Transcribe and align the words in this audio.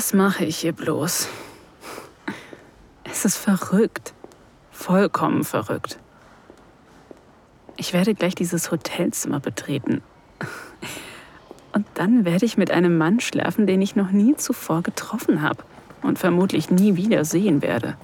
Was 0.00 0.14
mache 0.14 0.46
ich 0.46 0.56
hier 0.56 0.72
bloß? 0.72 1.28
Es 3.04 3.26
ist 3.26 3.36
verrückt. 3.36 4.14
Vollkommen 4.70 5.44
verrückt. 5.44 5.98
Ich 7.76 7.92
werde 7.92 8.14
gleich 8.14 8.34
dieses 8.34 8.70
Hotelzimmer 8.70 9.40
betreten. 9.40 10.00
Und 11.74 11.86
dann 11.92 12.24
werde 12.24 12.46
ich 12.46 12.56
mit 12.56 12.70
einem 12.70 12.96
Mann 12.96 13.20
schlafen, 13.20 13.66
den 13.66 13.82
ich 13.82 13.94
noch 13.94 14.10
nie 14.10 14.34
zuvor 14.36 14.80
getroffen 14.80 15.42
habe 15.42 15.62
und 16.00 16.18
vermutlich 16.18 16.70
nie 16.70 16.96
wieder 16.96 17.26
sehen 17.26 17.60
werde. 17.60 17.98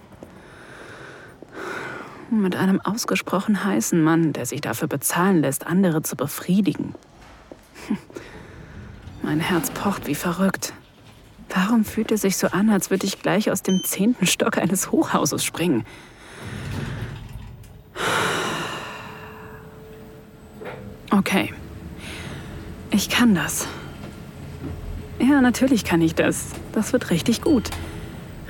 Mit 2.31 2.57
einem 2.57 2.79
ausgesprochen 2.83 3.65
heißen 3.65 4.03
Mann, 4.03 4.35
der 4.35 4.45
sich 4.45 4.61
dafür 4.61 4.89
bezahlen 4.89 5.41
lässt, 5.41 5.67
andere 5.67 6.03
zu 6.03 6.15
befriedigen. 6.15 6.95
Mein 9.23 9.41
Herz 9.41 9.71
pocht 9.71 10.07
wie 10.07 10.15
verrückt. 10.15 10.75
Warum 11.57 11.87
fühlt 11.87 12.13
es 12.13 12.21
sich 12.21 12.37
so 12.37 12.49
an, 12.49 12.69
als 12.69 12.91
würde 12.91 13.07
ich 13.07 13.23
gleich 13.23 13.51
aus 13.51 13.63
dem 13.63 13.83
zehnten 13.83 14.27
Stock 14.27 14.59
eines 14.59 14.93
Hochhauses 14.93 15.43
springen? 15.43 15.87
Okay. 21.11 21.55
Ich 22.91 23.09
kann 23.09 23.35
das. 23.35 23.67
Ja, 25.19 25.41
natürlich 25.41 25.85
kann 25.85 26.03
ich 26.03 26.15
das. 26.15 26.49
Das 26.73 26.93
wird 26.93 27.09
richtig 27.09 27.41
gut. 27.41 27.71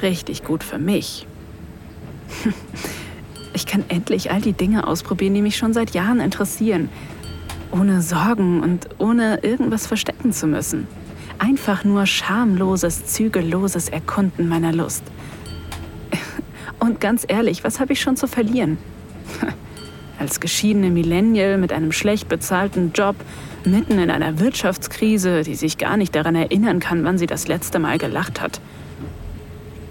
Richtig 0.02 0.45
gut 0.45 0.65
für 0.65 0.79
mich. 0.79 1.27
Ich 3.52 3.65
kann 3.65 3.84
endlich 3.88 4.30
all 4.30 4.43
die 4.43 4.52
Dinge 4.52 4.87
ausprobieren, 4.87 5.32
die 5.32 5.41
mich 5.41 5.57
schon 5.57 5.73
seit 5.73 5.95
Jahren 5.95 6.20
interessieren. 6.20 6.91
Ohne 7.73 8.02
Sorgen 8.02 8.63
und 8.63 8.87
ohne 8.98 9.38
irgendwas 9.43 9.87
verstecken 9.87 10.35
zu 10.35 10.46
müssen. 10.46 10.87
Einfach 11.38 11.84
nur 11.84 12.06
schamloses, 12.06 13.06
zügelloses 13.06 13.88
Erkunden 13.88 14.48
meiner 14.48 14.73
Lust. 14.73 15.02
Und 16.79 17.01
ganz 17.01 17.24
ehrlich, 17.26 17.65
was 17.65 17.80
habe 17.80 17.92
ich 17.92 18.01
schon 18.01 18.16
zu 18.16 18.26
verlieren? 18.26 18.79
Als 20.18 20.40
geschiedene 20.40 20.90
Millennial 20.90 21.59
mit 21.59 21.73
einem 21.73 21.92
schlecht 21.92 22.29
bezahlten 22.29 22.92
Job, 22.95 23.16
mitten 23.64 23.98
in 23.98 24.10
einer 24.10 24.38
Wirtschaftskrise, 24.38 25.42
die 25.42 25.57
sich 25.57 25.79
gar 25.79 25.96
nicht 25.96 26.14
daran 26.14 26.37
erinnern 26.37 26.80
kann, 26.80 27.04
wann 27.04 27.18
sie 27.18 27.26
das 27.26 27.48
letzte 27.48 27.79
Mal 27.79 27.98
gelacht 27.98 28.40
hat. 28.40 28.60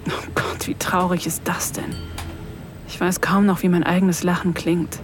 Oh 0.08 0.28
Gott, 0.34 0.68
wie 0.68 0.76
traurig 0.76 1.28
ist 1.28 1.42
das 1.46 1.72
denn? 1.74 1.96
Ich 2.88 3.00
weiß 3.00 3.22
kaum 3.22 3.46
noch, 3.46 3.62
wie 3.64 3.70
mein 3.70 3.84
eigenes 3.84 4.24
Lachen 4.24 4.54
klingt. 4.54 5.00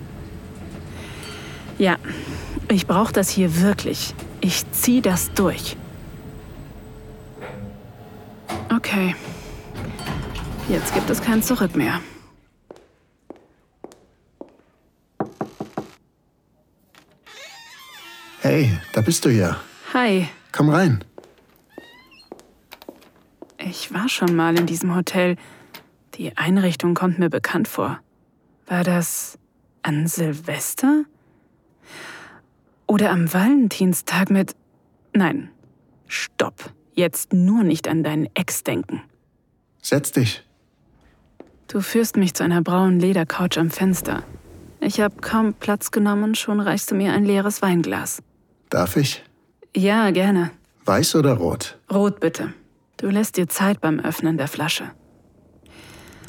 Ja, 1.78 1.97
ich 2.69 2.88
brauche 2.88 3.12
das 3.12 3.30
hier 3.30 3.62
wirklich. 3.62 4.14
Ich 4.39 4.69
ziehe 4.72 5.02
das 5.02 5.31
durch. 5.34 5.75
Okay. 8.73 9.16
Jetzt 10.70 10.94
gibt 10.94 11.09
es 11.09 11.22
kein 11.22 11.44
Zurück 11.44 11.75
mehr. 11.75 12.00
Hey, 18.42 18.78
da 18.94 19.02
bist 19.02 19.23
du 19.25 19.30
ja. 19.30 19.58
Hi. 19.94 20.28
Komm 20.52 20.69
rein. 20.69 21.03
Ich 23.58 23.94
war 23.94 24.09
schon 24.09 24.36
mal 24.36 24.58
in 24.58 24.66
diesem 24.66 24.95
Hotel. 24.95 25.38
Die 26.16 26.36
Einrichtung 26.38 26.94
kommt 26.94 27.19
mir 27.19 27.30
bekannt 27.30 27.67
vor. 27.67 28.00
War 28.66 28.84
das 28.84 29.38
an 29.84 30.08
Silvester? 30.08 31.03
Oder 32.88 33.12
am 33.12 33.31
Valentinstag 33.31 34.29
mit... 34.29 34.56
Nein, 35.13 35.52
stopp. 36.08 36.73
Jetzt 37.01 37.34
nur 37.34 37.63
nicht 37.63 37.88
an 37.88 38.03
deinen 38.03 38.29
Ex 38.35 38.63
denken. 38.63 39.01
Setz 39.81 40.12
dich. 40.12 40.44
Du 41.67 41.81
führst 41.81 42.16
mich 42.16 42.35
zu 42.35 42.44
einer 42.44 42.62
braunen 42.62 43.00
Ledercouch 43.00 43.57
am 43.57 43.72
Fenster. 43.72 44.22
Ich 44.79 45.01
habe 45.01 45.16
kaum 45.19 45.56
Platz 45.56 45.90
genommen, 45.90 46.35
schon 46.35 46.59
reichst 46.59 46.91
du 46.91 46.95
mir 46.95 47.13
ein 47.13 47.25
leeres 47.25 47.63
Weinglas. 47.63 48.22
Darf 48.69 48.97
ich? 48.97 49.23
Ja, 49.75 50.11
gerne. 50.11 50.51
Weiß 50.85 51.16
oder 51.16 51.34
rot? 51.34 51.79
Rot 51.91 52.19
bitte. 52.19 52.53
Du 52.97 53.07
lässt 53.07 53.35
dir 53.38 53.50
Zeit 53.50 53.81
beim 53.81 54.00
Öffnen 54.00 54.38
der 54.38 54.47
Flasche. 54.47 54.91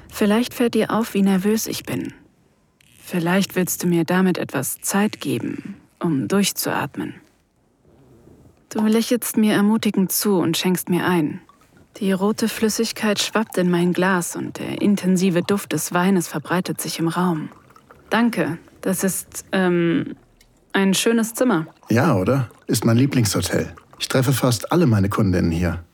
Vielleicht 0.08 0.54
fällt 0.54 0.72
dir 0.72 0.90
auf, 0.90 1.12
wie 1.12 1.20
nervös 1.20 1.66
ich 1.66 1.82
bin. 1.82 2.14
Vielleicht 2.98 3.56
willst 3.56 3.82
du 3.82 3.88
mir 3.88 4.04
damit 4.04 4.38
etwas 4.38 4.80
Zeit 4.80 5.20
geben, 5.20 5.76
um 5.98 6.28
durchzuatmen. 6.28 7.20
Du 8.72 8.86
lächelst 8.86 9.36
mir 9.36 9.52
ermutigend 9.52 10.12
zu 10.12 10.38
und 10.38 10.56
schenkst 10.56 10.88
mir 10.88 11.06
ein. 11.06 11.42
Die 11.98 12.10
rote 12.10 12.48
Flüssigkeit 12.48 13.20
schwappt 13.20 13.58
in 13.58 13.70
mein 13.70 13.92
Glas 13.92 14.34
und 14.34 14.58
der 14.58 14.80
intensive 14.80 15.42
Duft 15.42 15.72
des 15.74 15.92
Weines 15.92 16.26
verbreitet 16.26 16.80
sich 16.80 16.98
im 16.98 17.08
Raum. 17.08 17.50
Danke, 18.08 18.56
das 18.80 19.04
ist, 19.04 19.44
ähm, 19.52 20.16
ein 20.72 20.94
schönes 20.94 21.34
Zimmer. 21.34 21.66
Ja, 21.90 22.16
oder? 22.16 22.48
Ist 22.66 22.86
mein 22.86 22.96
Lieblingshotel. 22.96 23.74
Ich 23.98 24.08
treffe 24.08 24.32
fast 24.32 24.72
alle 24.72 24.86
meine 24.86 25.10
Kundinnen 25.10 25.50
hier. 25.50 25.84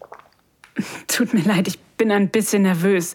Tut 1.08 1.34
mir 1.34 1.42
leid, 1.42 1.66
ich 1.66 1.80
bin 1.80 2.12
ein 2.12 2.28
bisschen 2.28 2.62
nervös. 2.62 3.14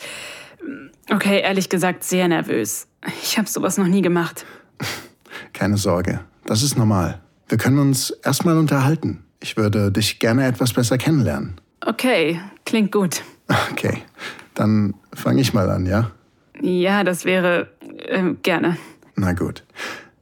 Okay, 1.10 1.40
ehrlich 1.42 1.70
gesagt, 1.70 2.04
sehr 2.04 2.28
nervös. 2.28 2.88
Ich 3.22 3.38
habe 3.38 3.48
sowas 3.48 3.78
noch 3.78 3.88
nie 3.88 4.02
gemacht. 4.02 4.46
Keine 5.54 5.78
Sorge, 5.78 6.20
das 6.46 6.64
ist 6.64 6.78
normal. 6.78 7.22
Wir 7.48 7.58
können 7.58 7.80
uns 7.80 8.10
erstmal 8.10 8.58
unterhalten. 8.58 9.24
Ich 9.44 9.58
würde 9.58 9.92
dich 9.92 10.20
gerne 10.20 10.48
etwas 10.48 10.72
besser 10.72 10.98
kennenlernen. 10.98 11.56
Okay, 11.86 12.40
klingt 12.66 12.94
gut. 12.94 13.24
Okay, 13.72 14.02
dann 14.54 14.94
fange 15.14 15.42
ich 15.42 15.54
mal 15.54 15.70
an, 15.70 15.86
ja? 15.86 16.12
Ja, 16.62 17.04
das 17.04 17.26
wäre 17.26 17.68
äh, 18.08 18.24
gerne. 18.42 18.78
Na 19.18 19.34
gut. 19.34 19.66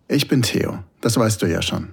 Ich 0.08 0.28
bin 0.28 0.42
Theo, 0.42 0.80
das 1.02 1.18
weißt 1.18 1.40
du 1.44 1.46
ja 1.46 1.62
schon. 1.62 1.90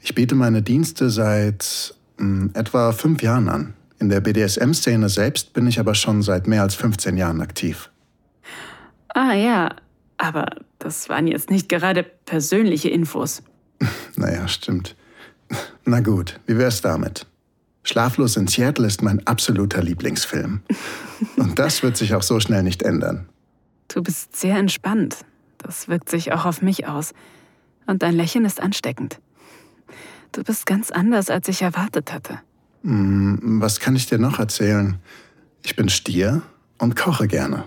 Ich 0.00 0.14
biete 0.14 0.34
meine 0.34 0.62
Dienste 0.62 1.10
seit 1.10 1.94
mh, 2.16 2.24
hm, 2.24 2.50
etwa 2.54 2.92
fünf 2.92 3.22
Jahren 3.22 3.50
an. 3.50 3.74
In 3.98 4.08
der 4.08 4.20
BDSM-Szene 4.20 5.10
selbst 5.10 5.52
bin 5.52 5.66
ich 5.66 5.78
aber 5.78 5.94
schon 5.94 6.22
seit 6.22 6.46
mehr 6.46 6.62
als 6.62 6.74
15 6.74 7.18
Jahren 7.18 7.42
aktiv. 7.42 7.90
Ah 9.08 9.34
ja, 9.34 9.76
aber 10.16 10.46
das 10.78 11.10
waren 11.10 11.26
jetzt 11.26 11.50
nicht 11.50 11.68
gerade 11.68 12.02
persönliche 12.02 12.88
Infos. 12.88 13.42
naja, 14.16 14.48
stimmt. 14.48 14.96
Na 15.84 16.00
gut, 16.00 16.40
wie 16.46 16.56
wär's 16.58 16.80
damit? 16.80 17.26
Schlaflos 17.82 18.36
in 18.36 18.46
Seattle 18.46 18.86
ist 18.86 19.02
mein 19.02 19.26
absoluter 19.26 19.82
Lieblingsfilm. 19.82 20.62
Und 21.36 21.58
das 21.58 21.82
wird 21.82 21.96
sich 21.96 22.14
auch 22.14 22.22
so 22.22 22.40
schnell 22.40 22.62
nicht 22.62 22.82
ändern. 22.82 23.28
Du 23.88 24.02
bist 24.02 24.34
sehr 24.34 24.56
entspannt. 24.56 25.18
Das 25.58 25.88
wirkt 25.88 26.08
sich 26.08 26.32
auch 26.32 26.46
auf 26.46 26.62
mich 26.62 26.86
aus. 26.86 27.12
Und 27.86 28.02
dein 28.02 28.14
Lächeln 28.14 28.46
ist 28.46 28.60
ansteckend. 28.60 29.20
Du 30.32 30.42
bist 30.42 30.66
ganz 30.66 30.90
anders, 30.90 31.28
als 31.28 31.46
ich 31.48 31.62
erwartet 31.62 32.12
hatte. 32.12 32.40
Hm, 32.82 33.60
was 33.60 33.80
kann 33.80 33.94
ich 33.94 34.06
dir 34.06 34.18
noch 34.18 34.38
erzählen? 34.38 34.98
Ich 35.62 35.76
bin 35.76 35.88
Stier 35.88 36.42
und 36.78 36.96
koche 36.96 37.28
gerne. 37.28 37.64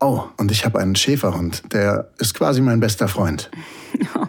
Oh, 0.00 0.24
und 0.36 0.50
ich 0.50 0.64
habe 0.64 0.78
einen 0.78 0.96
Schäferhund. 0.96 1.72
Der 1.72 2.10
ist 2.18 2.34
quasi 2.34 2.60
mein 2.60 2.80
bester 2.80 3.08
Freund. 3.08 3.50
Oh, 4.16 4.26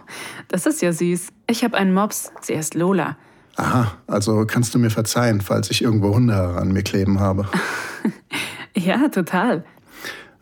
das 0.48 0.68
ist 0.68 0.84
ja 0.84 0.94
süß. 0.94 1.30
Ich 1.48 1.64
habe 1.64 1.76
einen 1.76 1.94
Mops. 1.94 2.32
Sie 2.42 2.56
heißt 2.56 2.76
Lola. 2.76 3.18
Aha, 3.56 3.98
also 4.08 4.46
kannst 4.46 4.76
du 4.76 4.80
mir 4.80 4.90
verzeihen, 4.90 5.42
falls 5.42 5.72
ich 5.72 5.82
irgendwo 5.82 6.14
Hunde 6.14 6.36
an 6.36 6.72
mir 6.72 6.84
kleben 6.84 7.20
habe. 7.20 7.48
ja, 8.76 9.08
total. 9.08 9.64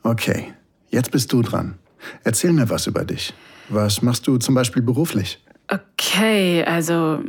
Okay, 0.01 0.53
jetzt 0.89 1.11
bist 1.11 1.31
du 1.31 1.41
dran. 1.41 1.75
Erzähl 2.23 2.51
mir 2.53 2.69
was 2.69 2.87
über 2.87 3.05
dich. 3.05 3.33
Was 3.69 4.01
machst 4.01 4.27
du 4.27 4.37
zum 4.37 4.55
Beispiel 4.55 4.81
beruflich? 4.81 5.43
Okay, 5.69 6.63
also 6.65 7.23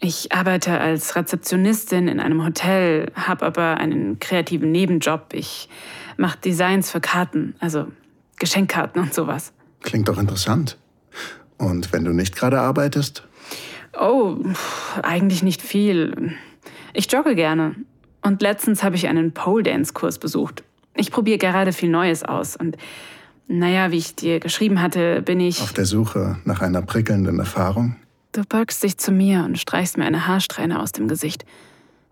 ich 0.00 0.32
arbeite 0.32 0.78
als 0.78 1.16
Rezeptionistin 1.16 2.08
in 2.08 2.20
einem 2.20 2.44
Hotel, 2.44 3.10
habe 3.14 3.44
aber 3.44 3.76
einen 3.78 4.18
kreativen 4.20 4.70
Nebenjob. 4.70 5.32
Ich 5.32 5.68
mache 6.16 6.38
Designs 6.38 6.90
für 6.90 7.00
Karten, 7.00 7.54
also 7.58 7.88
Geschenkkarten 8.38 9.02
und 9.02 9.12
sowas. 9.12 9.52
Klingt 9.82 10.08
doch 10.08 10.18
interessant. 10.18 10.78
Und 11.56 11.92
wenn 11.92 12.04
du 12.04 12.12
nicht 12.12 12.36
gerade 12.36 12.60
arbeitest? 12.60 13.27
Oh, 13.98 14.36
eigentlich 15.02 15.42
nicht 15.42 15.62
viel. 15.62 16.36
Ich 16.92 17.10
jogge 17.10 17.34
gerne. 17.34 17.74
Und 18.22 18.42
letztens 18.42 18.82
habe 18.82 18.96
ich 18.96 19.08
einen 19.08 19.32
Pole 19.32 19.62
Dance 19.62 19.92
Kurs 19.92 20.18
besucht. 20.18 20.64
Ich 20.94 21.10
probiere 21.10 21.38
gerade 21.38 21.72
viel 21.72 21.88
Neues 21.88 22.24
aus 22.24 22.56
und 22.56 22.76
naja, 23.46 23.90
wie 23.90 23.96
ich 23.96 24.14
dir 24.14 24.40
geschrieben 24.40 24.82
hatte, 24.82 25.22
bin 25.22 25.40
ich. 25.40 25.62
Auf 25.62 25.72
der 25.72 25.86
Suche 25.86 26.38
nach 26.44 26.60
einer 26.60 26.82
prickelnden 26.82 27.38
Erfahrung? 27.38 27.96
Du 28.32 28.42
beugst 28.44 28.82
dich 28.82 28.98
zu 28.98 29.10
mir 29.10 29.44
und 29.44 29.58
streichst 29.58 29.96
mir 29.96 30.04
eine 30.04 30.26
Haarsträhne 30.26 30.80
aus 30.80 30.92
dem 30.92 31.08
Gesicht. 31.08 31.46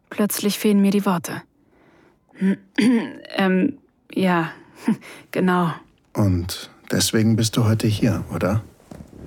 Plötzlich 0.08 0.58
fehlen 0.58 0.80
mir 0.80 0.90
die 0.90 1.04
Worte. 1.04 1.42
ähm, 3.36 3.78
ja, 4.12 4.50
genau. 5.30 5.72
Und 6.14 6.70
deswegen 6.90 7.36
bist 7.36 7.56
du 7.56 7.64
heute 7.64 7.86
hier, 7.86 8.24
oder? 8.34 8.62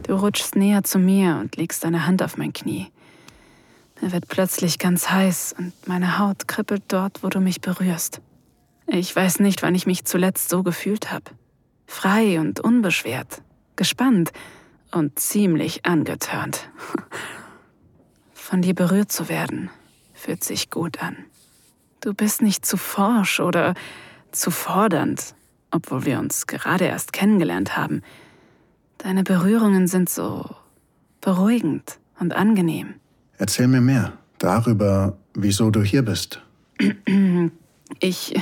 Du 0.09 0.15
rutschst 0.15 0.55
näher 0.55 0.83
zu 0.83 0.97
mir 0.97 1.37
und 1.39 1.55
legst 1.55 1.83
deine 1.83 2.07
Hand 2.07 2.23
auf 2.23 2.35
mein 2.35 2.51
Knie. 2.51 2.87
Er 4.01 4.11
wird 4.11 4.27
plötzlich 4.27 4.79
ganz 4.79 5.11
heiß 5.11 5.53
und 5.55 5.71
meine 5.87 6.17
Haut 6.17 6.47
kribbelt 6.47 6.81
dort, 6.87 7.21
wo 7.21 7.27
du 7.27 7.39
mich 7.39 7.61
berührst. 7.61 8.19
Ich 8.87 9.15
weiß 9.15 9.39
nicht, 9.39 9.61
wann 9.61 9.75
ich 9.75 9.85
mich 9.85 10.05
zuletzt 10.05 10.49
so 10.49 10.63
gefühlt 10.63 11.11
habe. 11.11 11.25
Frei 11.85 12.39
und 12.39 12.59
unbeschwert, 12.59 13.43
gespannt 13.75 14.31
und 14.91 15.19
ziemlich 15.19 15.85
angetörnt. 15.85 16.71
Von 18.33 18.63
dir 18.63 18.73
berührt 18.73 19.11
zu 19.11 19.29
werden, 19.29 19.69
fühlt 20.15 20.43
sich 20.43 20.71
gut 20.71 21.03
an. 21.03 21.17
Du 22.01 22.15
bist 22.15 22.41
nicht 22.41 22.65
zu 22.65 22.77
forsch 22.77 23.39
oder 23.39 23.75
zu 24.31 24.49
fordernd, 24.49 25.35
obwohl 25.69 26.05
wir 26.05 26.17
uns 26.17 26.47
gerade 26.47 26.85
erst 26.85 27.13
kennengelernt 27.13 27.77
haben. 27.77 28.01
Deine 28.99 29.23
Berührungen 29.23 29.87
sind 29.87 30.09
so 30.09 30.45
beruhigend 31.21 31.99
und 32.19 32.35
angenehm. 32.35 32.95
Erzähl 33.37 33.67
mir 33.67 33.81
mehr 33.81 34.13
darüber, 34.37 35.17
wieso 35.33 35.71
du 35.71 35.81
hier 35.81 36.03
bist. 36.03 36.41
Ich. 37.99 38.39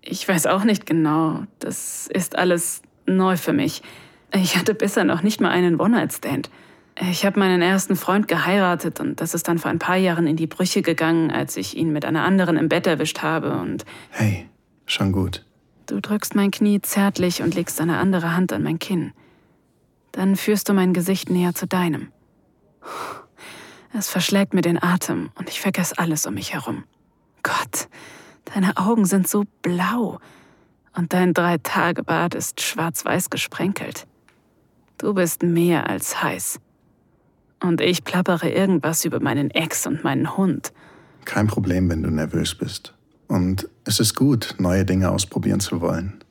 Ich 0.00 0.26
weiß 0.26 0.46
auch 0.46 0.64
nicht 0.64 0.86
genau. 0.86 1.44
Das 1.58 2.06
ist 2.06 2.36
alles 2.36 2.80
neu 3.04 3.36
für 3.36 3.52
mich. 3.52 3.82
Ich 4.32 4.56
hatte 4.56 4.74
bisher 4.74 5.04
noch 5.04 5.22
nicht 5.22 5.40
mal 5.42 5.50
einen 5.50 5.78
One-Night-Stand. 5.78 6.48
Ich 7.10 7.26
habe 7.26 7.38
meinen 7.38 7.60
ersten 7.60 7.94
Freund 7.94 8.26
geheiratet 8.26 9.00
und 9.00 9.20
das 9.20 9.34
ist 9.34 9.48
dann 9.48 9.58
vor 9.58 9.70
ein 9.70 9.78
paar 9.78 9.96
Jahren 9.96 10.26
in 10.26 10.36
die 10.36 10.46
Brüche 10.46 10.80
gegangen, 10.80 11.30
als 11.30 11.56
ich 11.58 11.76
ihn 11.76 11.92
mit 11.92 12.04
einer 12.04 12.22
anderen 12.24 12.56
im 12.56 12.68
Bett 12.68 12.86
erwischt 12.86 13.20
habe 13.20 13.58
und. 13.58 13.84
Hey, 14.10 14.48
schon 14.86 15.12
gut. 15.12 15.44
Du 15.86 16.00
drückst 16.00 16.34
mein 16.34 16.50
Knie 16.50 16.80
zärtlich 16.80 17.42
und 17.42 17.54
legst 17.54 17.80
eine 17.80 17.98
andere 17.98 18.34
Hand 18.34 18.52
an 18.52 18.62
mein 18.62 18.78
Kinn. 18.78 19.12
Dann 20.14 20.36
führst 20.36 20.68
du 20.68 20.74
mein 20.74 20.92
Gesicht 20.92 21.28
näher 21.28 21.54
zu 21.54 21.66
deinem. 21.66 22.12
Es 23.92 24.08
verschlägt 24.08 24.54
mir 24.54 24.60
den 24.60 24.80
Atem 24.80 25.30
und 25.34 25.48
ich 25.48 25.60
vergesse 25.60 25.98
alles 25.98 26.24
um 26.24 26.34
mich 26.34 26.52
herum. 26.54 26.84
Gott, 27.42 27.88
deine 28.44 28.76
Augen 28.76 29.06
sind 29.06 29.26
so 29.26 29.44
blau 29.62 30.20
und 30.96 31.12
dein 31.12 31.34
Drei-Tage-Bad 31.34 32.36
ist 32.36 32.60
schwarz-weiß 32.60 33.28
gesprenkelt. 33.28 34.06
Du 34.98 35.14
bist 35.14 35.42
mehr 35.42 35.90
als 35.90 36.22
heiß. 36.22 36.60
Und 37.60 37.80
ich 37.80 38.04
plappere 38.04 38.48
irgendwas 38.48 39.04
über 39.04 39.18
meinen 39.18 39.50
Ex 39.50 39.84
und 39.84 40.04
meinen 40.04 40.36
Hund. 40.36 40.72
Kein 41.24 41.48
Problem, 41.48 41.90
wenn 41.90 42.04
du 42.04 42.10
nervös 42.10 42.54
bist. 42.54 42.94
Und 43.26 43.68
es 43.84 43.98
ist 43.98 44.14
gut, 44.14 44.54
neue 44.58 44.84
Dinge 44.84 45.10
ausprobieren 45.10 45.58
zu 45.58 45.80
wollen. 45.80 46.22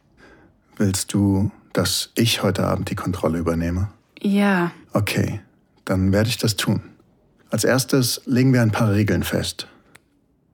Willst 0.77 1.13
du, 1.13 1.51
dass 1.73 2.11
ich 2.15 2.43
heute 2.43 2.65
Abend 2.65 2.89
die 2.89 2.95
Kontrolle 2.95 3.39
übernehme? 3.39 3.89
Ja. 4.21 4.71
Okay, 4.93 5.41
dann 5.85 6.11
werde 6.13 6.29
ich 6.29 6.37
das 6.37 6.55
tun. 6.55 6.81
Als 7.49 7.63
erstes 7.63 8.21
legen 8.25 8.53
wir 8.53 8.61
ein 8.61 8.71
paar 8.71 8.91
Regeln 8.91 9.23
fest. 9.23 9.67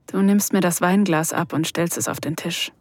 Du 0.06 0.20
nimmst 0.20 0.52
mir 0.52 0.60
das 0.60 0.80
Weinglas 0.80 1.32
ab 1.32 1.52
und 1.52 1.66
stellst 1.66 1.96
es 1.96 2.08
auf 2.08 2.20
den 2.20 2.36
Tisch. 2.36 2.72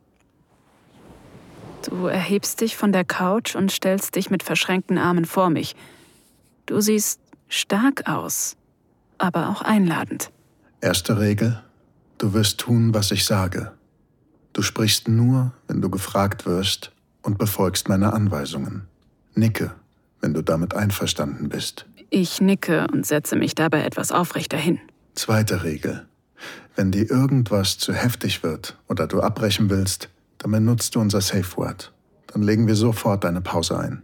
Du 1.87 2.07
erhebst 2.07 2.59
dich 2.61 2.75
von 2.75 2.91
der 2.91 3.05
Couch 3.05 3.55
und 3.55 3.71
stellst 3.71 4.15
dich 4.15 4.29
mit 4.29 4.43
verschränkten 4.43 4.97
Armen 4.97 5.25
vor 5.25 5.49
mich. 5.49 5.75
Du 6.65 6.81
siehst 6.81 7.21
stark 7.47 8.09
aus, 8.09 8.57
aber 9.17 9.49
auch 9.49 9.61
einladend. 9.61 10.31
Erste 10.81 11.19
Regel, 11.19 11.61
du 12.17 12.33
wirst 12.33 12.59
tun, 12.59 12.93
was 12.93 13.11
ich 13.11 13.25
sage. 13.25 13.71
Du 14.53 14.61
sprichst 14.61 15.07
nur, 15.07 15.53
wenn 15.67 15.81
du 15.81 15.89
gefragt 15.89 16.45
wirst 16.45 16.91
und 17.29 17.37
befolgst 17.37 17.89
meine 17.89 18.11
Anweisungen. 18.13 18.87
Nicke, 19.35 19.71
wenn 20.19 20.33
du 20.33 20.41
damit 20.41 20.73
einverstanden 20.73 21.47
bist. 21.47 21.85
Ich 22.09 22.41
nicke 22.41 22.87
und 22.91 23.05
setze 23.05 23.35
mich 23.35 23.53
dabei 23.53 23.83
etwas 23.83 24.11
aufrechter 24.11 24.57
hin. 24.57 24.79
Zweite 25.13 25.63
Regel. 25.63 26.07
Wenn 26.75 26.91
dir 26.91 27.07
irgendwas 27.07 27.77
zu 27.77 27.93
heftig 27.93 28.41
wird 28.41 28.75
oder 28.87 29.05
du 29.05 29.21
abbrechen 29.21 29.69
willst, 29.69 30.09
dann 30.39 30.49
benutzt 30.49 30.95
du 30.95 31.01
unser 31.01 31.21
Safe 31.21 31.45
Word. 31.55 31.93
Dann 32.33 32.41
legen 32.41 32.65
wir 32.65 32.75
sofort 32.75 33.23
eine 33.25 33.41
Pause 33.41 33.77
ein. 33.77 34.01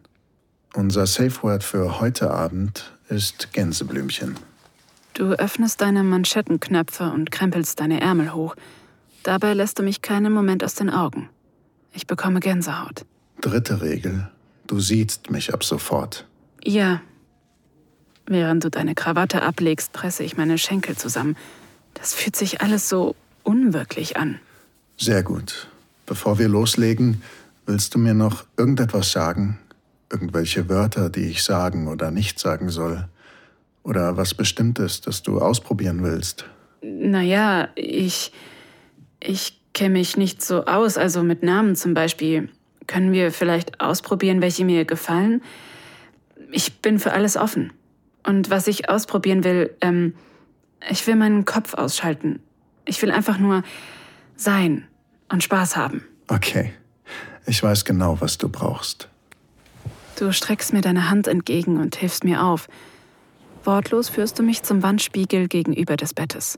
Unser 0.76 1.08
Safe 1.08 1.42
Word 1.42 1.64
für 1.64 2.00
heute 2.00 2.30
Abend 2.30 2.94
ist 3.10 3.54
Gänseblümchen. 3.54 4.36
Du 5.16 5.32
öffnest 5.32 5.82
deine 5.82 6.04
Manschettenknöpfe 6.04 7.10
und 7.10 7.32
krempelst 7.32 7.80
deine 7.80 8.02
Ärmel 8.02 8.36
hoch. 8.36 8.56
Dabei 9.24 9.56
lässt 9.56 9.80
du 9.80 9.84
mich 9.84 10.04
keinen 10.04 10.32
Moment 10.32 10.64
aus 10.64 10.76
den 10.76 10.92
Augen. 10.92 11.30
Ich 11.92 12.06
bekomme 12.06 12.40
Gänsehaut. 12.40 13.06
Dritte 13.46 13.84
Regel. 13.84 14.28
Du 14.66 14.80
siehst 14.80 15.30
mich 15.30 15.54
ab 15.54 15.64
sofort. 15.64 16.26
Ja. 16.64 17.04
Während 18.26 18.64
du 18.64 18.72
deine 18.72 18.96
Krawatte 18.96 19.44
ablegst, 19.44 19.94
presse 19.94 20.24
ich 20.24 20.36
meine 20.36 20.58
Schenkel 20.58 20.98
zusammen. 20.98 21.38
Das 21.94 22.16
fühlt 22.16 22.36
sich 22.36 22.62
alles 22.62 22.90
so 22.90 23.16
unwirklich 23.44 24.18
an. 24.18 24.40
Sehr 24.98 25.22
gut. 25.22 25.68
Bevor 26.08 26.40
wir 26.40 26.48
loslegen, 26.48 27.22
willst 27.68 27.94
du 27.94 28.00
mir 28.00 28.16
noch 28.16 28.46
irgendetwas 28.58 29.12
sagen? 29.12 29.60
Irgendwelche 30.12 30.68
Wörter, 30.68 31.12
die 31.12 31.26
ich 31.26 31.44
sagen 31.44 31.88
oder 31.88 32.10
nicht 32.10 32.40
sagen 32.40 32.70
soll? 32.70 33.08
Oder 33.84 34.18
was 34.18 34.34
Bestimmtes, 34.34 35.02
das 35.02 35.22
du 35.22 35.40
ausprobieren 35.40 36.02
willst? 36.02 36.46
Naja, 36.82 37.70
ich. 37.76 38.32
Ich 39.20 39.62
kenne 39.74 40.00
mich 40.00 40.18
nicht 40.18 40.42
so 40.44 40.66
aus, 40.66 40.98
also 40.98 41.22
mit 41.22 41.44
Namen 41.44 41.76
zum 41.76 41.94
Beispiel. 41.94 42.50
Können 42.88 43.12
wir 43.12 43.32
vielleicht 43.32 43.82
ausprobieren, 43.82 44.42
welche 44.42 44.66
mir 44.66 44.86
gefallen? 44.86 45.42
Ich 46.52 46.82
bin 46.82 47.00
für 47.00 47.14
alles 47.14 47.38
offen. 47.38 47.74
Und 48.24 48.50
was 48.50 48.68
ich 48.68 48.90
ausprobieren 48.90 49.44
will, 49.44 49.76
ähm, 49.82 50.16
ich 50.90 51.06
will 51.08 51.16
meinen 51.16 51.46
Kopf 51.46 51.74
ausschalten. 51.74 52.40
Ich 52.86 53.02
will 53.02 53.12
einfach 53.12 53.38
nur 53.38 53.64
sein 54.36 54.88
und 55.30 55.44
Spaß 55.44 55.76
haben. 55.76 56.04
Okay. 56.28 56.74
Ich 57.46 57.62
weiß 57.62 57.86
genau, 57.86 58.20
was 58.22 58.38
du 58.38 58.50
brauchst. 58.50 59.08
Du 60.18 60.32
streckst 60.32 60.74
mir 60.74 60.82
deine 60.82 61.10
Hand 61.10 61.28
entgegen 61.28 61.78
und 61.78 61.96
hilfst 61.96 62.24
mir 62.24 62.44
auf. 62.44 62.68
Wortlos 63.64 64.10
führst 64.10 64.40
du 64.40 64.44
mich 64.44 64.64
zum 64.64 64.82
Wandspiegel 64.82 65.48
gegenüber 65.48 65.98
des 65.98 66.14
Bettes. 66.14 66.58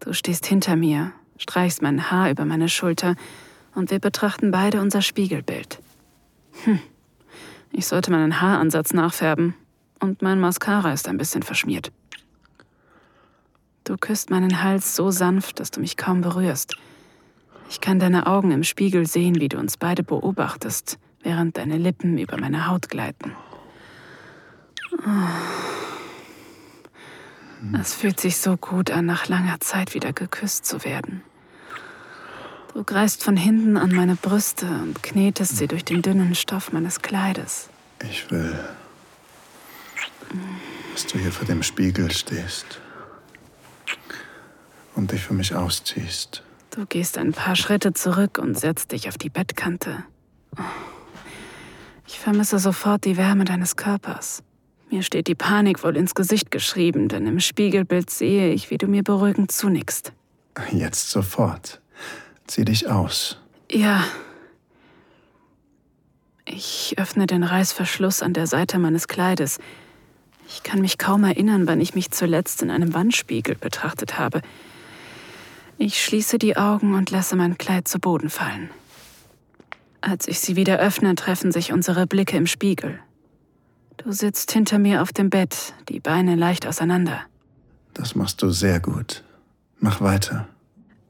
Du 0.00 0.12
stehst 0.12 0.46
hinter 0.46 0.74
mir, 0.76 1.12
streichst 1.38 1.82
mein 1.82 2.10
Haar 2.10 2.30
über 2.30 2.44
meine 2.44 2.68
Schulter 2.68 3.14
und 3.74 3.90
wir 3.90 3.98
betrachten 3.98 4.50
beide 4.50 4.80
unser 4.80 5.02
Spiegelbild. 5.02 5.80
Hm, 6.64 6.80
ich 7.70 7.86
sollte 7.86 8.10
meinen 8.10 8.40
Haaransatz 8.40 8.92
nachfärben 8.92 9.54
und 10.00 10.22
mein 10.22 10.40
Mascara 10.40 10.92
ist 10.92 11.08
ein 11.08 11.18
bisschen 11.18 11.42
verschmiert. 11.42 11.92
Du 13.84 13.96
küsst 13.96 14.30
meinen 14.30 14.62
Hals 14.62 14.94
so 14.94 15.10
sanft, 15.10 15.58
dass 15.58 15.70
du 15.70 15.80
mich 15.80 15.96
kaum 15.96 16.20
berührst. 16.20 16.76
Ich 17.68 17.80
kann 17.80 17.98
deine 17.98 18.26
Augen 18.26 18.50
im 18.50 18.64
Spiegel 18.64 19.06
sehen, 19.06 19.40
wie 19.40 19.48
du 19.48 19.58
uns 19.58 19.76
beide 19.76 20.02
beobachtest, 20.02 20.98
während 21.22 21.56
deine 21.56 21.78
Lippen 21.78 22.18
über 22.18 22.38
meine 22.38 22.68
Haut 22.68 22.88
gleiten. 22.90 23.32
Es 27.80 27.94
fühlt 27.94 28.20
sich 28.20 28.36
so 28.36 28.56
gut 28.56 28.90
an, 28.90 29.06
nach 29.06 29.28
langer 29.28 29.58
Zeit 29.60 29.94
wieder 29.94 30.12
geküsst 30.12 30.66
zu 30.66 30.84
werden. 30.84 31.22
Du 32.74 32.84
greifst 32.84 33.22
von 33.22 33.36
hinten 33.36 33.76
an 33.76 33.94
meine 33.94 34.16
Brüste 34.16 34.66
und 34.66 35.02
knetest 35.02 35.58
sie 35.58 35.68
durch 35.68 35.84
den 35.84 36.00
dünnen 36.00 36.34
Stoff 36.34 36.72
meines 36.72 37.02
Kleides. 37.02 37.68
Ich 38.02 38.30
will, 38.30 38.58
dass 40.92 41.06
du 41.06 41.18
hier 41.18 41.32
vor 41.32 41.46
dem 41.46 41.62
Spiegel 41.62 42.10
stehst 42.10 42.80
und 44.94 45.12
dich 45.12 45.20
für 45.20 45.34
mich 45.34 45.54
ausziehst. 45.54 46.42
Du 46.70 46.86
gehst 46.86 47.18
ein 47.18 47.32
paar 47.32 47.56
Schritte 47.56 47.92
zurück 47.92 48.38
und 48.38 48.58
setzt 48.58 48.92
dich 48.92 49.08
auf 49.08 49.18
die 49.18 49.28
Bettkante. 49.28 50.04
Ich 52.06 52.18
vermisse 52.18 52.58
sofort 52.58 53.04
die 53.04 53.18
Wärme 53.18 53.44
deines 53.44 53.76
Körpers. 53.76 54.42
Mir 54.90 55.02
steht 55.02 55.26
die 55.26 55.34
Panik 55.34 55.84
wohl 55.84 55.96
ins 55.96 56.14
Gesicht 56.14 56.50
geschrieben, 56.50 57.08
denn 57.08 57.26
im 57.26 57.40
Spiegelbild 57.40 58.08
sehe 58.08 58.52
ich, 58.52 58.70
wie 58.70 58.78
du 58.78 58.86
mir 58.86 59.02
beruhigend 59.02 59.52
zunickst. 59.52 60.12
Jetzt 60.70 61.10
sofort. 61.10 61.81
Zieh 62.52 62.66
dich 62.66 62.86
aus. 62.86 63.38
Ja. 63.70 64.04
Ich 66.44 66.96
öffne 66.98 67.26
den 67.26 67.44
Reißverschluss 67.44 68.20
an 68.20 68.34
der 68.34 68.46
Seite 68.46 68.78
meines 68.78 69.08
Kleides. 69.08 69.58
Ich 70.46 70.62
kann 70.62 70.82
mich 70.82 70.98
kaum 70.98 71.24
erinnern, 71.24 71.66
wann 71.66 71.80
ich 71.80 71.94
mich 71.94 72.10
zuletzt 72.10 72.60
in 72.60 72.70
einem 72.70 72.92
Wandspiegel 72.92 73.54
betrachtet 73.54 74.18
habe. 74.18 74.42
Ich 75.78 76.04
schließe 76.04 76.36
die 76.36 76.58
Augen 76.58 76.94
und 76.94 77.10
lasse 77.10 77.36
mein 77.36 77.56
Kleid 77.56 77.88
zu 77.88 77.98
Boden 77.98 78.28
fallen. 78.28 78.68
Als 80.02 80.28
ich 80.28 80.38
sie 80.38 80.54
wieder 80.54 80.78
öffne, 80.78 81.14
treffen 81.14 81.52
sich 81.52 81.72
unsere 81.72 82.06
Blicke 82.06 82.36
im 82.36 82.46
Spiegel. 82.46 82.98
Du 83.96 84.12
sitzt 84.12 84.52
hinter 84.52 84.78
mir 84.78 85.00
auf 85.00 85.14
dem 85.14 85.30
Bett, 85.30 85.72
die 85.88 86.00
Beine 86.00 86.36
leicht 86.36 86.66
auseinander. 86.66 87.22
Das 87.94 88.14
machst 88.14 88.42
du 88.42 88.50
sehr 88.50 88.78
gut. 88.78 89.24
Mach 89.78 90.02
weiter. 90.02 90.48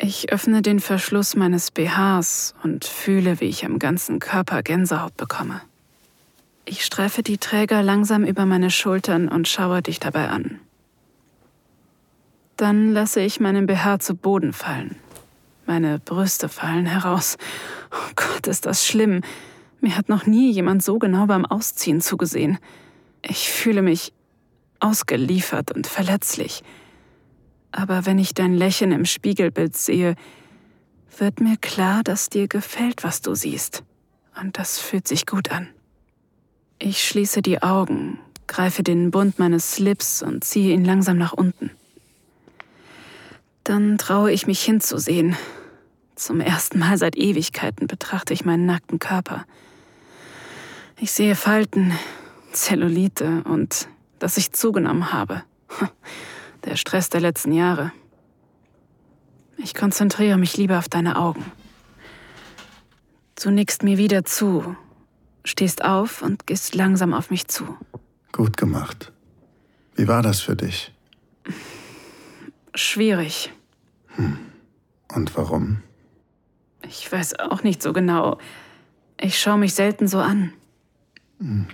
Ich 0.04 0.32
öffne 0.32 0.62
den 0.62 0.80
Verschluss 0.80 1.36
meines 1.36 1.70
BHs 1.70 2.56
und 2.64 2.84
fühle, 2.84 3.40
wie 3.40 3.44
ich 3.44 3.64
am 3.64 3.78
ganzen 3.78 4.18
Körper 4.18 4.64
Gänsehaut 4.64 5.16
bekomme. 5.16 5.60
Ich 6.64 6.84
streife 6.84 7.22
die 7.22 7.38
Träger 7.38 7.84
langsam 7.84 8.24
über 8.24 8.44
meine 8.44 8.72
Schultern 8.72 9.28
und 9.28 9.46
schaue 9.46 9.80
dich 9.80 10.00
dabei 10.00 10.28
an. 10.28 10.58
Dann 12.56 12.90
lasse 12.90 13.20
ich 13.20 13.38
meinen 13.38 13.66
BH 13.66 14.00
zu 14.00 14.16
Boden 14.16 14.52
fallen. 14.52 14.96
Meine 15.66 16.00
Brüste 16.00 16.48
fallen 16.48 16.86
heraus. 16.86 17.38
Oh 17.92 18.12
Gott, 18.16 18.48
ist 18.48 18.66
das 18.66 18.84
schlimm. 18.84 19.20
Mir 19.80 19.96
hat 19.96 20.08
noch 20.08 20.26
nie 20.26 20.50
jemand 20.50 20.82
so 20.82 20.98
genau 20.98 21.26
beim 21.26 21.46
Ausziehen 21.46 22.00
zugesehen. 22.00 22.58
Ich 23.22 23.52
fühle 23.52 23.82
mich 23.82 24.12
ausgeliefert 24.80 25.70
und 25.70 25.86
verletzlich. 25.86 26.64
Aber 27.72 28.06
wenn 28.06 28.18
ich 28.18 28.34
dein 28.34 28.54
Lächeln 28.54 28.92
im 28.92 29.06
Spiegelbild 29.06 29.76
sehe, 29.76 30.14
wird 31.18 31.40
mir 31.40 31.56
klar, 31.56 32.02
dass 32.02 32.28
dir 32.28 32.46
gefällt, 32.46 33.02
was 33.02 33.22
du 33.22 33.34
siehst. 33.34 33.82
Und 34.40 34.58
das 34.58 34.78
fühlt 34.78 35.08
sich 35.08 35.26
gut 35.26 35.50
an. 35.50 35.68
Ich 36.78 37.04
schließe 37.04 37.42
die 37.42 37.62
Augen, 37.62 38.18
greife 38.46 38.82
den 38.82 39.10
Bund 39.10 39.38
meines 39.38 39.72
Slips 39.72 40.22
und 40.22 40.44
ziehe 40.44 40.74
ihn 40.74 40.84
langsam 40.84 41.16
nach 41.16 41.32
unten. 41.32 41.70
Dann 43.64 43.98
traue 43.98 44.32
ich 44.32 44.46
mich 44.46 44.62
hinzusehen. 44.62 45.36
Zum 46.14 46.40
ersten 46.40 46.78
Mal 46.78 46.98
seit 46.98 47.16
Ewigkeiten 47.16 47.86
betrachte 47.86 48.34
ich 48.34 48.44
meinen 48.44 48.66
nackten 48.66 48.98
Körper. 48.98 49.44
Ich 50.98 51.12
sehe 51.12 51.36
Falten, 51.36 51.92
Zellulite 52.52 53.42
und 53.44 53.88
dass 54.18 54.36
ich 54.36 54.52
zugenommen 54.52 55.12
habe. 55.12 55.42
Der 56.64 56.76
Stress 56.76 57.08
der 57.08 57.20
letzten 57.20 57.52
Jahre. 57.52 57.92
Ich 59.56 59.74
konzentriere 59.74 60.38
mich 60.38 60.56
lieber 60.56 60.78
auf 60.78 60.88
deine 60.88 61.16
Augen. 61.16 61.44
Du 63.42 63.50
nickst 63.50 63.82
mir 63.82 63.98
wieder 63.98 64.24
zu, 64.24 64.76
stehst 65.44 65.84
auf 65.84 66.22
und 66.22 66.46
gehst 66.46 66.74
langsam 66.74 67.14
auf 67.14 67.30
mich 67.30 67.48
zu. 67.48 67.76
Gut 68.30 68.56
gemacht. 68.56 69.12
Wie 69.94 70.08
war 70.08 70.22
das 70.22 70.40
für 70.40 70.56
dich? 70.56 70.92
Schwierig. 72.74 73.52
Hm. 74.16 74.38
Und 75.12 75.36
warum? 75.36 75.82
Ich 76.82 77.10
weiß 77.10 77.38
auch 77.38 77.62
nicht 77.62 77.82
so 77.82 77.92
genau. 77.92 78.38
Ich 79.20 79.38
schaue 79.38 79.58
mich 79.58 79.74
selten 79.74 80.08
so 80.08 80.18
an. 80.18 80.52
Hm. 81.38 81.66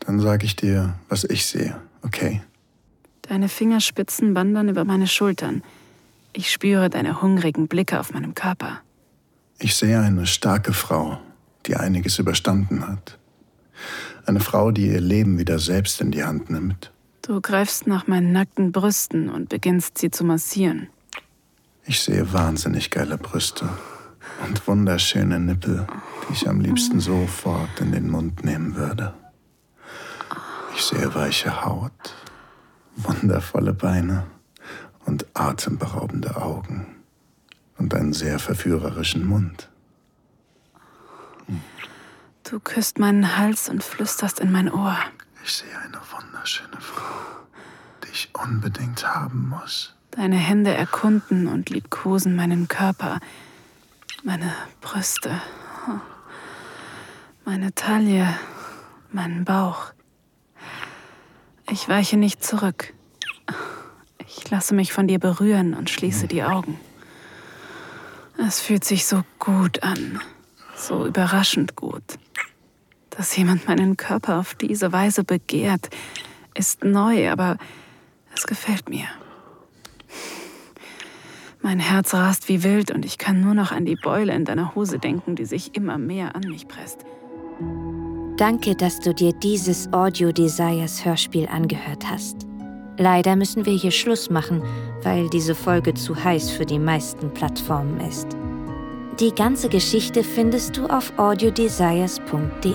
Dann 0.00 0.20
sage 0.20 0.44
ich 0.44 0.56
dir, 0.56 0.98
was 1.08 1.24
ich 1.24 1.46
sehe, 1.46 1.80
okay? 2.02 2.42
Deine 3.28 3.48
Fingerspitzen 3.48 4.34
wandern 4.34 4.68
über 4.68 4.84
meine 4.84 5.06
Schultern. 5.06 5.62
Ich 6.32 6.50
spüre 6.50 6.90
deine 6.90 7.22
hungrigen 7.22 7.68
Blicke 7.68 7.98
auf 7.98 8.12
meinem 8.12 8.34
Körper. 8.34 8.80
Ich 9.58 9.76
sehe 9.76 10.00
eine 10.00 10.26
starke 10.26 10.72
Frau, 10.72 11.18
die 11.66 11.76
einiges 11.76 12.18
überstanden 12.18 12.86
hat. 12.86 13.18
Eine 14.26 14.40
Frau, 14.40 14.70
die 14.70 14.88
ihr 14.88 15.00
Leben 15.00 15.38
wieder 15.38 15.58
selbst 15.58 16.00
in 16.00 16.10
die 16.10 16.24
Hand 16.24 16.50
nimmt. 16.50 16.92
Du 17.22 17.40
greifst 17.40 17.86
nach 17.86 18.06
meinen 18.06 18.32
nackten 18.32 18.72
Brüsten 18.72 19.30
und 19.30 19.48
beginnst 19.48 19.96
sie 19.98 20.10
zu 20.10 20.24
massieren. 20.24 20.88
Ich 21.86 22.00
sehe 22.00 22.32
wahnsinnig 22.32 22.90
geile 22.90 23.16
Brüste 23.16 23.68
und 24.46 24.66
wunderschöne 24.66 25.38
Nippel, 25.38 25.86
die 26.28 26.34
ich 26.34 26.48
am 26.48 26.60
liebsten 26.60 27.00
sofort 27.00 27.80
in 27.80 27.92
den 27.92 28.10
Mund 28.10 28.44
nehmen 28.44 28.74
würde. 28.76 29.14
Ich 30.74 30.82
sehe 30.82 31.14
weiche 31.14 31.64
Haut, 31.64 32.14
wundervolle 32.96 33.72
Beine 33.72 34.26
und 35.06 35.26
atemberaubende 35.34 36.36
Augen 36.36 36.96
und 37.78 37.94
einen 37.94 38.12
sehr 38.12 38.38
verführerischen 38.38 39.26
Mund. 39.26 39.68
Du 42.44 42.60
küsst 42.60 42.98
meinen 42.98 43.36
Hals 43.36 43.68
und 43.68 43.82
flüsterst 43.82 44.38
in 44.38 44.52
mein 44.52 44.70
Ohr. 44.70 44.96
Ich 45.44 45.52
sehe 45.52 45.78
eine 45.78 45.98
wunderschöne 46.12 46.78
Frau, 46.78 47.14
die 48.04 48.10
ich 48.12 48.30
unbedingt 48.34 49.06
haben 49.06 49.48
muss. 49.48 49.94
Deine 50.10 50.36
Hände 50.36 50.72
erkunden 50.72 51.48
und 51.48 51.70
liebkosen 51.70 52.36
meinen 52.36 52.68
Körper, 52.68 53.18
meine 54.22 54.52
Brüste, 54.80 55.40
meine 57.44 57.74
Taille, 57.74 58.28
meinen 59.10 59.44
Bauch. 59.44 59.93
Ich 61.70 61.88
weiche 61.88 62.16
nicht 62.16 62.44
zurück. 62.44 62.92
Ich 64.26 64.50
lasse 64.50 64.74
mich 64.74 64.92
von 64.92 65.08
dir 65.08 65.18
berühren 65.18 65.74
und 65.74 65.90
schließe 65.90 66.26
die 66.26 66.42
Augen. 66.42 66.78
Es 68.36 68.60
fühlt 68.60 68.84
sich 68.84 69.06
so 69.06 69.22
gut 69.38 69.82
an, 69.82 70.20
so 70.76 71.06
überraschend 71.06 71.76
gut. 71.76 72.02
Dass 73.10 73.36
jemand 73.36 73.68
meinen 73.68 73.96
Körper 73.96 74.38
auf 74.38 74.54
diese 74.54 74.92
Weise 74.92 75.24
begehrt, 75.24 75.88
ist 76.54 76.84
neu, 76.84 77.30
aber 77.30 77.58
es 78.34 78.46
gefällt 78.46 78.88
mir. 78.88 79.06
Mein 81.62 81.78
Herz 81.78 82.12
rast 82.12 82.48
wie 82.48 82.62
wild 82.62 82.90
und 82.90 83.06
ich 83.06 83.16
kann 83.16 83.40
nur 83.40 83.54
noch 83.54 83.72
an 83.72 83.86
die 83.86 83.96
Beule 83.96 84.34
in 84.34 84.44
deiner 84.44 84.74
Hose 84.74 84.98
denken, 84.98 85.36
die 85.36 85.46
sich 85.46 85.74
immer 85.74 85.96
mehr 85.96 86.36
an 86.36 86.42
mich 86.42 86.68
presst. 86.68 87.06
Danke, 88.36 88.74
dass 88.74 88.98
du 88.98 89.14
dir 89.14 89.32
dieses 89.32 89.92
Audio 89.92 90.32
Desires 90.32 91.04
Hörspiel 91.04 91.46
angehört 91.46 92.02
hast. 92.10 92.48
Leider 92.98 93.36
müssen 93.36 93.64
wir 93.64 93.74
hier 93.74 93.92
Schluss 93.92 94.28
machen, 94.28 94.60
weil 95.04 95.28
diese 95.28 95.54
Folge 95.54 95.94
zu 95.94 96.16
heiß 96.16 96.50
für 96.50 96.66
die 96.66 96.80
meisten 96.80 97.32
Plattformen 97.32 98.00
ist. 98.00 98.26
Die 99.20 99.32
ganze 99.32 99.68
Geschichte 99.68 100.24
findest 100.24 100.76
du 100.76 100.86
auf 100.86 101.16
audiodesires.de. 101.16 102.74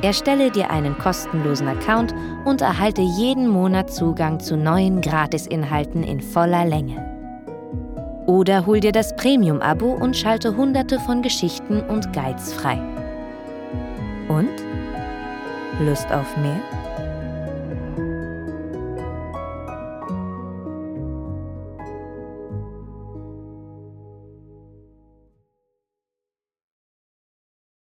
Erstelle 0.00 0.50
dir 0.50 0.70
einen 0.70 0.96
kostenlosen 0.96 1.68
Account 1.68 2.14
und 2.46 2.62
erhalte 2.62 3.02
jeden 3.02 3.48
Monat 3.48 3.92
Zugang 3.92 4.40
zu 4.40 4.56
neuen 4.56 5.02
Gratisinhalten 5.02 6.02
in 6.02 6.22
voller 6.22 6.64
Länge. 6.64 7.04
Oder 8.26 8.64
hol 8.64 8.80
dir 8.80 8.92
das 8.92 9.14
Premium-Abo 9.16 9.92
und 9.92 10.16
schalte 10.16 10.56
hunderte 10.56 10.98
von 11.00 11.20
Geschichten 11.20 11.80
und 11.82 12.14
Guides 12.14 12.54
frei. 12.54 12.93
Und? 14.28 14.62
Lust 15.80 16.10
auf 16.12 16.36
mehr? 16.36 16.60